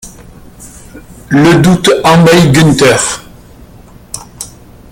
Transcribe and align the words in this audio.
Le 1.29 1.61
doute 1.61 1.91
envahit 2.03 2.51
Gunther. 2.51 3.19